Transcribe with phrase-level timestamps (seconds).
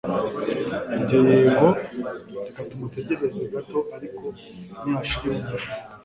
[0.99, 1.67] Njye yego
[2.45, 4.23] reka tumutegereze gato ariko
[4.81, 5.69] nihashira iminota